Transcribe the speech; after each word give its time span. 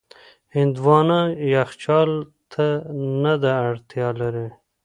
هندوانه 0.55 1.19
یخچال 1.55 2.11
ته 2.51 2.65
نه 3.23 3.33
ده 3.41 3.51
اړتیا 3.69 4.07
لري. 4.21 4.47